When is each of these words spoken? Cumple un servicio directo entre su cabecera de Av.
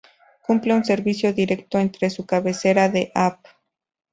Cumple 0.41 0.73
un 0.73 0.83
servicio 0.83 1.31
directo 1.31 1.77
entre 1.77 2.09
su 2.09 2.25
cabecera 2.25 2.89
de 2.89 3.11
Av. 3.13 3.37